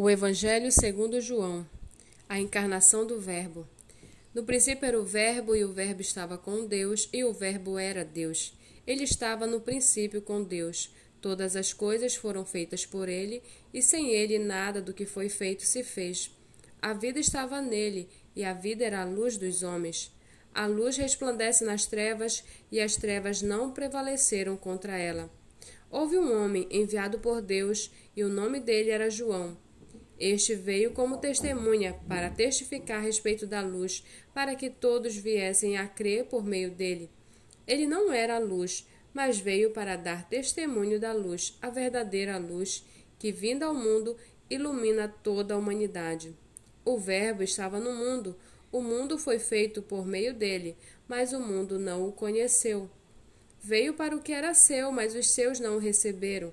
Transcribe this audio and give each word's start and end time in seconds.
O 0.00 0.08
Evangelho 0.08 0.70
segundo 0.70 1.20
João. 1.20 1.68
A 2.28 2.38
encarnação 2.38 3.04
do 3.04 3.18
Verbo. 3.18 3.66
No 4.32 4.44
princípio 4.44 4.86
era 4.86 5.00
o 5.00 5.04
Verbo, 5.04 5.56
e 5.56 5.64
o 5.64 5.72
Verbo 5.72 6.00
estava 6.00 6.38
com 6.38 6.64
Deus, 6.64 7.08
e 7.12 7.24
o 7.24 7.32
Verbo 7.32 7.76
era 7.76 8.04
Deus. 8.04 8.56
Ele 8.86 9.02
estava 9.02 9.44
no 9.44 9.60
princípio 9.60 10.22
com 10.22 10.40
Deus. 10.40 10.94
Todas 11.20 11.56
as 11.56 11.72
coisas 11.72 12.14
foram 12.14 12.44
feitas 12.44 12.86
por 12.86 13.08
ele, 13.08 13.42
e 13.74 13.82
sem 13.82 14.10
ele 14.10 14.38
nada 14.38 14.80
do 14.80 14.94
que 14.94 15.04
foi 15.04 15.28
feito 15.28 15.64
se 15.64 15.82
fez. 15.82 16.30
A 16.80 16.92
vida 16.92 17.18
estava 17.18 17.60
nele, 17.60 18.08
e 18.36 18.44
a 18.44 18.52
vida 18.52 18.84
era 18.84 19.02
a 19.02 19.04
luz 19.04 19.36
dos 19.36 19.64
homens. 19.64 20.14
A 20.54 20.64
luz 20.68 20.96
resplandece 20.96 21.64
nas 21.64 21.86
trevas, 21.86 22.44
e 22.70 22.78
as 22.80 22.96
trevas 22.96 23.42
não 23.42 23.72
prevaleceram 23.72 24.56
contra 24.56 24.96
ela. 24.96 25.28
Houve 25.90 26.16
um 26.16 26.40
homem 26.40 26.68
enviado 26.70 27.18
por 27.18 27.42
Deus, 27.42 27.90
e 28.14 28.22
o 28.22 28.28
nome 28.28 28.60
dele 28.60 28.90
era 28.90 29.10
João. 29.10 29.58
Este 30.18 30.54
veio 30.54 30.92
como 30.92 31.18
testemunha 31.18 31.94
para 32.08 32.28
testificar 32.28 32.98
a 32.98 33.02
respeito 33.02 33.46
da 33.46 33.60
luz, 33.60 34.04
para 34.34 34.56
que 34.56 34.68
todos 34.68 35.16
viessem 35.16 35.76
a 35.76 35.86
crer 35.86 36.24
por 36.24 36.44
meio 36.44 36.70
dele. 36.70 37.08
Ele 37.66 37.86
não 37.86 38.12
era 38.12 38.36
a 38.36 38.40
luz, 38.40 38.86
mas 39.14 39.38
veio 39.38 39.70
para 39.70 39.96
dar 39.96 40.28
testemunho 40.28 40.98
da 40.98 41.12
luz, 41.12 41.56
a 41.62 41.70
verdadeira 41.70 42.36
luz, 42.36 42.84
que, 43.18 43.30
vinda 43.30 43.66
ao 43.66 43.74
mundo, 43.74 44.16
ilumina 44.50 45.08
toda 45.22 45.54
a 45.54 45.56
humanidade. 45.56 46.34
O 46.84 46.98
Verbo 46.98 47.42
estava 47.42 47.78
no 47.78 47.92
mundo, 47.92 48.36
o 48.72 48.80
mundo 48.80 49.18
foi 49.18 49.38
feito 49.38 49.82
por 49.82 50.06
meio 50.06 50.34
dele, 50.34 50.76
mas 51.06 51.32
o 51.32 51.40
mundo 51.40 51.78
não 51.78 52.08
o 52.08 52.12
conheceu. 52.12 52.90
Veio 53.60 53.94
para 53.94 54.16
o 54.16 54.20
que 54.20 54.32
era 54.32 54.54
seu, 54.54 54.90
mas 54.90 55.14
os 55.14 55.30
seus 55.30 55.60
não 55.60 55.76
o 55.76 55.80
receberam. 55.80 56.52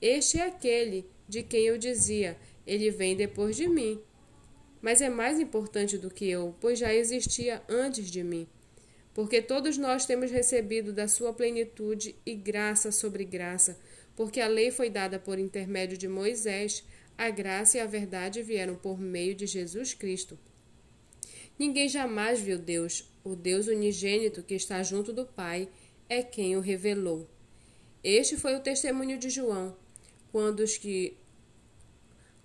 Este 0.00 0.38
é 0.38 0.46
aquele 0.46 1.08
de 1.28 1.42
quem 1.42 1.66
eu 1.66 1.78
dizia: 1.78 2.36
Ele 2.66 2.90
vem 2.90 3.16
depois 3.16 3.56
de 3.56 3.66
mim, 3.66 4.00
mas 4.80 5.00
é 5.00 5.08
mais 5.08 5.40
importante 5.40 5.96
do 5.96 6.10
que 6.10 6.28
eu, 6.28 6.54
pois 6.60 6.78
já 6.78 6.94
existia 6.94 7.62
antes 7.68 8.10
de 8.10 8.22
mim. 8.22 8.46
Porque 9.14 9.40
todos 9.40 9.78
nós 9.78 10.04
temos 10.04 10.30
recebido 10.30 10.92
da 10.92 11.08
sua 11.08 11.32
plenitude 11.32 12.14
e 12.26 12.34
graça 12.34 12.92
sobre 12.92 13.24
graça, 13.24 13.80
porque 14.14 14.40
a 14.40 14.46
lei 14.46 14.70
foi 14.70 14.90
dada 14.90 15.18
por 15.18 15.38
intermédio 15.38 15.96
de 15.96 16.06
Moisés, 16.06 16.84
a 17.16 17.30
graça 17.30 17.78
e 17.78 17.80
a 17.80 17.86
verdade 17.86 18.42
vieram 18.42 18.76
por 18.76 19.00
meio 19.00 19.34
de 19.34 19.46
Jesus 19.46 19.94
Cristo. 19.94 20.38
Ninguém 21.58 21.88
jamais 21.88 22.40
viu 22.40 22.58
Deus, 22.58 23.10
o 23.24 23.34
Deus 23.34 23.66
unigênito 23.66 24.42
que 24.42 24.54
está 24.54 24.82
junto 24.82 25.12
do 25.14 25.24
Pai, 25.24 25.68
é 26.08 26.22
quem 26.22 26.54
o 26.54 26.60
revelou. 26.60 27.26
Este 28.04 28.36
foi 28.36 28.54
o 28.54 28.60
testemunho 28.60 29.18
de 29.18 29.30
João, 29.30 29.74
quando 30.36 30.60
os 30.60 30.76
que 30.76 31.16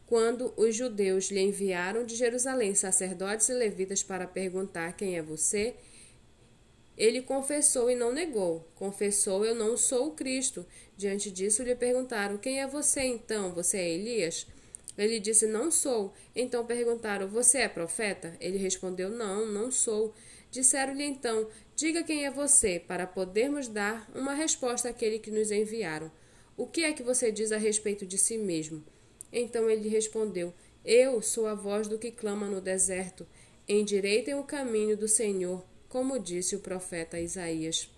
quando 0.05 0.53
os 0.55 0.73
judeus 0.73 1.29
lhe 1.29 1.41
enviaram 1.41 2.05
de 2.05 2.15
Jerusalém 2.15 2.73
sacerdotes 2.73 3.49
e 3.49 3.53
levitas 3.53 4.01
para 4.01 4.25
perguntar 4.25 4.93
quem 4.93 5.17
é 5.17 5.21
você, 5.21 5.75
ele 6.97 7.21
confessou 7.21 7.91
e 7.91 7.95
não 7.95 8.13
negou. 8.13 8.65
Confessou: 8.75 9.43
Eu 9.43 9.53
não 9.53 9.75
sou 9.75 10.07
o 10.07 10.11
Cristo. 10.11 10.65
Diante 10.95 11.29
disso, 11.29 11.63
lhe 11.63 11.75
perguntaram: 11.75 12.37
Quem 12.37 12.61
é 12.61 12.65
você 12.67 13.01
então? 13.01 13.51
Você 13.51 13.77
é 13.79 13.89
Elias? 13.89 14.47
Ele 14.97 15.19
disse: 15.19 15.45
Não 15.45 15.69
sou. 15.69 16.13
Então 16.33 16.65
perguntaram: 16.65 17.27
Você 17.27 17.57
é 17.57 17.67
profeta? 17.67 18.37
Ele 18.39 18.57
respondeu: 18.57 19.09
Não, 19.09 19.45
não 19.45 19.69
sou. 19.69 20.15
Disseram-lhe 20.49 21.03
então: 21.03 21.49
Diga 21.75 22.03
quem 22.03 22.25
é 22.25 22.31
você, 22.31 22.79
para 22.79 23.05
podermos 23.05 23.67
dar 23.67 24.09
uma 24.15 24.33
resposta 24.33 24.87
àquele 24.87 25.19
que 25.19 25.29
nos 25.29 25.51
enviaram. 25.51 26.09
O 26.61 26.67
que 26.67 26.83
é 26.83 26.93
que 26.93 27.01
você 27.01 27.31
diz 27.31 27.51
a 27.51 27.57
respeito 27.57 28.05
de 28.05 28.19
si 28.19 28.37
mesmo? 28.37 28.83
Então 29.33 29.67
ele 29.67 29.89
respondeu: 29.89 30.53
Eu 30.85 31.19
sou 31.19 31.47
a 31.47 31.55
voz 31.55 31.87
do 31.87 31.97
que 31.97 32.11
clama 32.11 32.45
no 32.45 32.61
deserto. 32.61 33.25
Endireitem 33.67 34.35
o 34.35 34.43
caminho 34.43 34.95
do 34.95 35.07
Senhor, 35.07 35.65
como 35.89 36.19
disse 36.19 36.55
o 36.55 36.59
profeta 36.59 37.19
Isaías. 37.19 37.89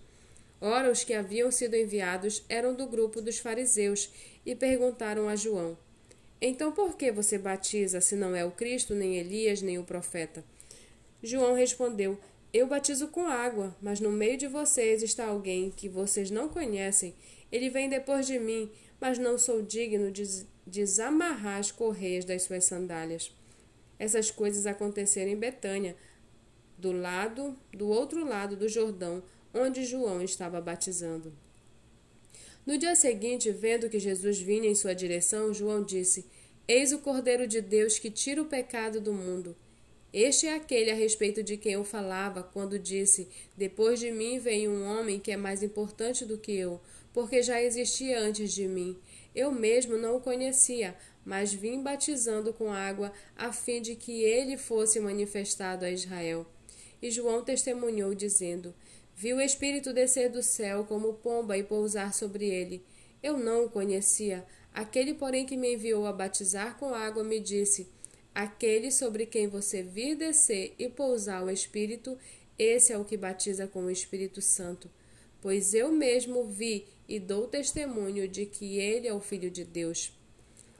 Ora, 0.62 0.90
os 0.90 1.04
que 1.04 1.12
haviam 1.12 1.50
sido 1.50 1.76
enviados 1.76 2.42
eram 2.48 2.74
do 2.74 2.86
grupo 2.86 3.20
dos 3.20 3.38
fariseus 3.38 4.08
e 4.46 4.54
perguntaram 4.54 5.28
a 5.28 5.36
João: 5.36 5.76
Então 6.40 6.72
por 6.72 6.96
que 6.96 7.12
você 7.12 7.36
batiza 7.36 8.00
se 8.00 8.16
não 8.16 8.34
é 8.34 8.46
o 8.46 8.50
Cristo, 8.50 8.94
nem 8.94 9.18
Elias, 9.18 9.60
nem 9.60 9.78
o 9.78 9.84
profeta? 9.84 10.42
João 11.22 11.52
respondeu: 11.52 12.18
Eu 12.50 12.66
batizo 12.66 13.08
com 13.08 13.26
água, 13.26 13.76
mas 13.82 14.00
no 14.00 14.10
meio 14.10 14.38
de 14.38 14.48
vocês 14.48 15.02
está 15.02 15.26
alguém 15.26 15.70
que 15.70 15.86
vocês 15.86 16.30
não 16.30 16.48
conhecem. 16.48 17.14
Ele 17.54 17.70
vem 17.70 17.88
depois 17.88 18.26
de 18.26 18.36
mim, 18.36 18.68
mas 19.00 19.16
não 19.16 19.38
sou 19.38 19.62
digno 19.62 20.10
de 20.10 20.24
desamarrar 20.66 21.60
as 21.60 21.70
correias 21.70 22.24
das 22.24 22.42
suas 22.42 22.64
sandálias. 22.64 23.32
Essas 23.96 24.28
coisas 24.28 24.66
aconteceram 24.66 25.30
em 25.30 25.36
Betânia, 25.36 25.94
do 26.76 26.90
lado, 26.90 27.56
do 27.72 27.88
outro 27.88 28.26
lado 28.26 28.56
do 28.56 28.68
Jordão, 28.68 29.22
onde 29.54 29.84
João 29.84 30.20
estava 30.20 30.60
batizando. 30.60 31.32
No 32.66 32.76
dia 32.76 32.96
seguinte, 32.96 33.52
vendo 33.52 33.88
que 33.88 34.00
Jesus 34.00 34.40
vinha 34.40 34.68
em 34.68 34.74
sua 34.74 34.92
direção, 34.92 35.54
João 35.54 35.84
disse: 35.84 36.26
Eis 36.66 36.90
o 36.90 36.98
Cordeiro 36.98 37.46
de 37.46 37.60
Deus 37.60 38.00
que 38.00 38.10
tira 38.10 38.42
o 38.42 38.46
pecado 38.46 39.00
do 39.00 39.12
mundo. 39.12 39.54
Este 40.14 40.46
é 40.46 40.54
aquele 40.54 40.92
a 40.92 40.94
respeito 40.94 41.42
de 41.42 41.56
quem 41.56 41.72
eu 41.72 41.82
falava 41.82 42.40
quando 42.40 42.78
disse: 42.78 43.26
Depois 43.56 43.98
de 43.98 44.12
mim 44.12 44.38
vem 44.38 44.68
um 44.68 44.86
homem 44.86 45.18
que 45.18 45.32
é 45.32 45.36
mais 45.36 45.60
importante 45.60 46.24
do 46.24 46.38
que 46.38 46.52
eu, 46.52 46.80
porque 47.12 47.42
já 47.42 47.60
existia 47.60 48.20
antes 48.20 48.52
de 48.52 48.68
mim. 48.68 48.96
Eu 49.34 49.50
mesmo 49.50 49.98
não 49.98 50.14
o 50.14 50.20
conhecia, 50.20 50.96
mas 51.24 51.52
vim 51.52 51.82
batizando 51.82 52.52
com 52.52 52.72
água 52.72 53.12
a 53.34 53.52
fim 53.52 53.82
de 53.82 53.96
que 53.96 54.22
ele 54.22 54.56
fosse 54.56 55.00
manifestado 55.00 55.84
a 55.84 55.90
Israel. 55.90 56.46
E 57.02 57.10
João 57.10 57.42
testemunhou, 57.42 58.14
dizendo: 58.14 58.72
Vi 59.16 59.34
o 59.34 59.40
Espírito 59.40 59.92
descer 59.92 60.30
do 60.30 60.44
céu 60.44 60.84
como 60.84 61.14
pomba 61.14 61.58
e 61.58 61.64
pousar 61.64 62.14
sobre 62.14 62.46
ele. 62.48 62.84
Eu 63.20 63.36
não 63.36 63.64
o 63.64 63.68
conhecia. 63.68 64.46
Aquele, 64.72 65.12
porém, 65.12 65.44
que 65.44 65.56
me 65.56 65.74
enviou 65.74 66.06
a 66.06 66.12
batizar 66.12 66.78
com 66.78 66.94
água, 66.94 67.24
me 67.24 67.40
disse: 67.40 67.88
Aquele 68.34 68.90
sobre 68.90 69.26
quem 69.26 69.46
você 69.46 69.82
vir 69.82 70.16
descer 70.16 70.74
e 70.76 70.88
pousar 70.88 71.44
o 71.44 71.50
Espírito, 71.50 72.18
esse 72.58 72.92
é 72.92 72.98
o 72.98 73.04
que 73.04 73.16
batiza 73.16 73.68
com 73.68 73.84
o 73.84 73.90
Espírito 73.90 74.42
Santo. 74.42 74.90
Pois 75.40 75.72
eu 75.72 75.92
mesmo 75.92 76.44
vi 76.44 76.86
e 77.08 77.20
dou 77.20 77.46
testemunho 77.46 78.26
de 78.26 78.44
que 78.46 78.78
ele 78.78 79.06
é 79.06 79.14
o 79.14 79.20
Filho 79.20 79.50
de 79.50 79.64
Deus. 79.64 80.12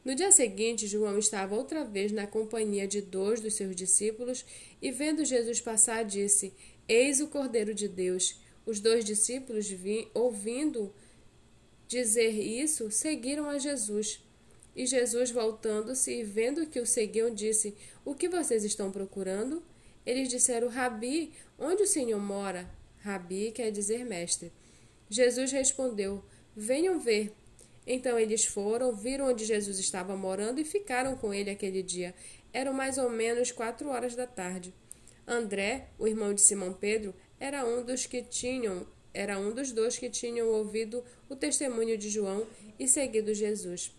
No 0.04 0.14
dia 0.14 0.32
seguinte, 0.32 0.86
João 0.86 1.16
estava 1.16 1.54
outra 1.54 1.84
vez 1.84 2.10
na 2.10 2.26
companhia 2.26 2.88
de 2.88 3.00
dois 3.00 3.40
dos 3.40 3.54
seus 3.54 3.76
discípulos 3.76 4.44
e, 4.82 4.90
vendo 4.90 5.24
Jesus 5.24 5.60
passar, 5.60 6.04
disse: 6.04 6.52
Eis 6.88 7.20
o 7.20 7.28
Cordeiro 7.28 7.72
de 7.72 7.88
Deus. 7.88 8.40
Os 8.66 8.80
dois 8.80 9.04
discípulos, 9.04 9.66
ouvindo 10.12 10.92
dizer 11.86 12.30
isso, 12.30 12.90
seguiram 12.90 13.48
a 13.48 13.58
Jesus. 13.58 14.23
E 14.74 14.86
Jesus, 14.86 15.30
voltando-se 15.30 16.12
e 16.12 16.24
vendo 16.24 16.66
que 16.66 16.80
o 16.80 16.86
seguiam, 16.86 17.32
disse: 17.32 17.76
O 18.04 18.14
que 18.14 18.28
vocês 18.28 18.64
estão 18.64 18.90
procurando? 18.90 19.62
Eles 20.04 20.28
disseram: 20.28 20.68
Rabi, 20.68 21.32
onde 21.58 21.82
o 21.82 21.86
Senhor 21.86 22.20
mora? 22.20 22.68
Rabi 22.98 23.52
quer 23.52 23.70
dizer 23.70 24.04
mestre. 24.04 24.52
Jesus 25.08 25.52
respondeu: 25.52 26.24
Venham 26.56 26.98
ver. 26.98 27.32
Então 27.86 28.18
eles 28.18 28.46
foram, 28.46 28.94
viram 28.94 29.28
onde 29.28 29.44
Jesus 29.44 29.78
estava 29.78 30.16
morando 30.16 30.60
e 30.60 30.64
ficaram 30.64 31.16
com 31.16 31.32
ele 31.32 31.50
aquele 31.50 31.82
dia. 31.82 32.14
Eram 32.52 32.72
mais 32.72 32.98
ou 32.98 33.10
menos 33.10 33.52
quatro 33.52 33.88
horas 33.88 34.14
da 34.14 34.26
tarde. 34.26 34.74
André, 35.26 35.88
o 35.98 36.06
irmão 36.06 36.34
de 36.34 36.40
Simão 36.40 36.72
Pedro, 36.72 37.14
era 37.38 37.64
um 37.66 37.84
dos 37.84 38.06
que 38.06 38.22
tinham, 38.22 38.86
era 39.12 39.38
um 39.38 39.52
dos 39.52 39.72
dois 39.72 39.98
que 39.98 40.08
tinham 40.08 40.48
ouvido 40.48 41.04
o 41.28 41.36
testemunho 41.36 41.96
de 41.96 42.08
João 42.08 42.46
e 42.78 42.88
seguido 42.88 43.34
Jesus. 43.34 43.92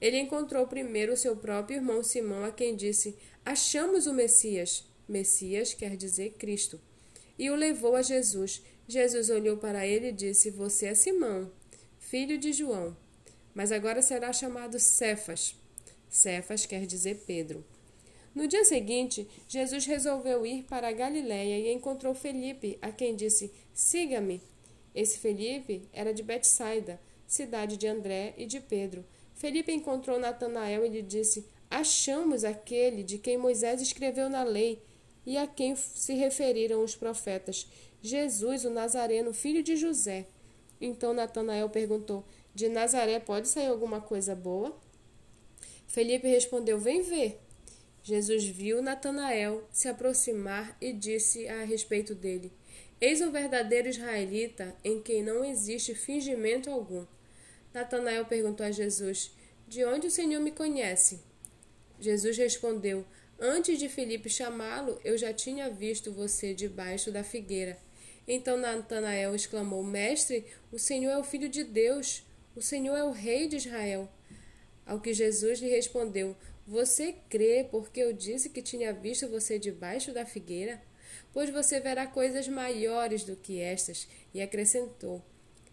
Ele 0.00 0.18
encontrou 0.18 0.66
primeiro 0.66 1.16
seu 1.16 1.36
próprio 1.36 1.76
irmão 1.76 2.02
Simão, 2.02 2.44
a 2.44 2.52
quem 2.52 2.76
disse: 2.76 3.16
Achamos 3.44 4.06
o 4.06 4.12
Messias. 4.12 4.84
Messias 5.08 5.74
quer 5.74 5.96
dizer 5.96 6.34
Cristo. 6.38 6.80
E 7.38 7.50
o 7.50 7.56
levou 7.56 7.94
a 7.94 8.02
Jesus. 8.02 8.62
Jesus 8.86 9.30
olhou 9.30 9.56
para 9.56 9.86
ele 9.86 10.08
e 10.08 10.12
disse: 10.12 10.50
Você 10.50 10.86
é 10.86 10.94
Simão, 10.94 11.50
filho 11.98 12.38
de 12.38 12.52
João, 12.52 12.96
mas 13.54 13.72
agora 13.72 14.00
será 14.00 14.32
chamado 14.32 14.78
Cefas. 14.78 15.54
Cefas 16.08 16.64
quer 16.64 16.86
dizer 16.86 17.22
Pedro. 17.26 17.64
No 18.34 18.46
dia 18.46 18.64
seguinte, 18.64 19.28
Jesus 19.48 19.84
resolveu 19.84 20.46
ir 20.46 20.62
para 20.64 20.88
a 20.88 20.92
Galiléia 20.92 21.58
e 21.58 21.72
encontrou 21.72 22.14
Felipe, 22.14 22.78
a 22.80 22.92
quem 22.92 23.16
disse: 23.16 23.52
Siga-me. 23.74 24.40
Esse 24.94 25.18
Felipe 25.18 25.82
era 25.92 26.14
de 26.14 26.22
Betsaida, 26.22 27.00
cidade 27.26 27.76
de 27.76 27.86
André 27.86 28.34
e 28.36 28.46
de 28.46 28.60
Pedro. 28.60 29.04
Felipe 29.38 29.72
encontrou 29.72 30.18
Natanael 30.18 30.84
e 30.84 30.88
lhe 30.88 31.00
disse: 31.00 31.46
Achamos 31.70 32.42
aquele 32.42 33.04
de 33.04 33.18
quem 33.18 33.38
Moisés 33.38 33.80
escreveu 33.80 34.28
na 34.28 34.42
lei 34.42 34.82
e 35.24 35.38
a 35.38 35.46
quem 35.46 35.76
se 35.76 36.12
referiram 36.14 36.82
os 36.82 36.96
profetas, 36.96 37.68
Jesus, 38.02 38.64
o 38.64 38.70
Nazareno, 38.70 39.32
filho 39.32 39.62
de 39.62 39.76
José. 39.76 40.26
Então 40.80 41.14
Natanael 41.14 41.70
perguntou: 41.70 42.24
De 42.52 42.68
Nazaré 42.68 43.20
pode 43.20 43.46
sair 43.46 43.68
alguma 43.68 44.00
coisa 44.00 44.34
boa? 44.34 44.76
Felipe 45.86 46.26
respondeu: 46.26 46.78
Vem 46.78 47.02
ver. 47.02 47.40
Jesus 48.02 48.44
viu 48.44 48.82
Natanael 48.82 49.62
se 49.70 49.86
aproximar 49.86 50.76
e 50.80 50.92
disse 50.92 51.46
a 51.46 51.62
respeito 51.62 52.12
dele: 52.12 52.50
Eis 53.00 53.20
um 53.20 53.30
verdadeiro 53.30 53.88
israelita 53.88 54.74
em 54.82 55.00
quem 55.00 55.22
não 55.22 55.44
existe 55.44 55.94
fingimento 55.94 56.68
algum. 56.70 57.06
Natanael 57.72 58.24
perguntou 58.24 58.64
a 58.64 58.70
Jesus: 58.70 59.30
De 59.66 59.84
onde 59.84 60.06
o 60.06 60.10
Senhor 60.10 60.40
me 60.40 60.50
conhece? 60.50 61.20
Jesus 62.00 62.36
respondeu: 62.36 63.04
Antes 63.38 63.78
de 63.78 63.88
Felipe 63.88 64.28
chamá-lo, 64.28 65.00
eu 65.04 65.16
já 65.16 65.32
tinha 65.32 65.70
visto 65.70 66.12
você 66.12 66.54
debaixo 66.54 67.10
da 67.10 67.22
figueira. 67.22 67.78
Então 68.26 68.56
Natanael 68.56 69.34
exclamou: 69.34 69.82
Mestre, 69.82 70.44
o 70.70 70.78
Senhor 70.78 71.10
é 71.10 71.18
o 71.18 71.24
Filho 71.24 71.48
de 71.48 71.64
Deus, 71.64 72.24
o 72.54 72.62
Senhor 72.62 72.96
é 72.96 73.04
o 73.04 73.12
Rei 73.12 73.48
de 73.48 73.56
Israel. 73.56 74.08
Ao 74.84 75.00
que 75.00 75.12
Jesus 75.12 75.60
lhe 75.60 75.68
respondeu: 75.68 76.36
você 76.68 77.14
crê 77.30 77.66
porque 77.70 77.98
eu 77.98 78.12
disse 78.12 78.50
que 78.50 78.60
tinha 78.60 78.92
visto 78.92 79.26
você 79.26 79.58
debaixo 79.58 80.12
da 80.12 80.26
figueira? 80.26 80.78
Pois 81.32 81.48
você 81.48 81.80
verá 81.80 82.06
coisas 82.06 82.46
maiores 82.46 83.24
do 83.24 83.34
que 83.34 83.58
estas. 83.58 84.06
E 84.34 84.42
acrescentou: 84.42 85.24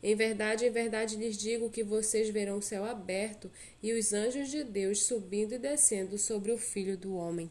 Em 0.01 0.15
verdade, 0.15 0.65
em 0.65 0.71
verdade 0.71 1.15
lhes 1.15 1.37
digo 1.37 1.69
que 1.69 1.83
vocês 1.83 2.29
verão 2.29 2.57
o 2.57 2.61
céu 2.61 2.85
aberto 2.85 3.51
e 3.81 3.93
os 3.93 4.13
anjos 4.13 4.49
de 4.49 4.63
Deus 4.63 5.03
subindo 5.03 5.53
e 5.53 5.59
descendo 5.59 6.17
sobre 6.17 6.51
o 6.51 6.57
filho 6.57 6.97
do 6.97 7.15
homem. 7.15 7.49